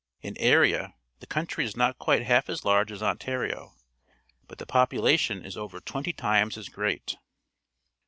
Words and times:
In 0.23 0.35
area 0.39 0.95
the 1.19 1.27
countiy 1.27 1.63
is 1.63 1.77
not 1.77 1.99
quite 1.99 2.23
half 2.23 2.49
as 2.49 2.65
large 2.65 2.91
as 2.91 3.03
Ontario, 3.03 3.75
but 4.47 4.57
the 4.57 4.65
population 4.65 5.45
is 5.45 5.55
over 5.55 5.79
twenty 5.79 6.11
times 6.11 6.57
as 6.57 6.69
great. 6.69 7.17